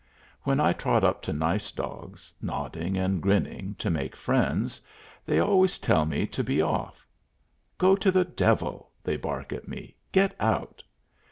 [0.41, 4.81] When I trot up to nice dogs, nodding and grinning, to make friends,
[5.27, 7.05] they always tell me to be off.
[7.77, 9.95] "Go to the devil!" they bark at me.
[10.11, 10.81] "Get out!"